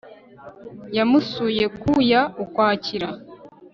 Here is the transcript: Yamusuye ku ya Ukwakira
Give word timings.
Yamusuye 0.97 1.65
ku 1.79 1.91
ya 2.11 2.21
Ukwakira 2.43 3.09